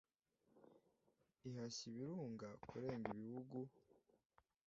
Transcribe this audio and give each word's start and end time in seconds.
Ihashya 1.47 1.85
ibirunga 1.91 2.49
kurenga 2.65 3.07
ibihugu 3.15 3.59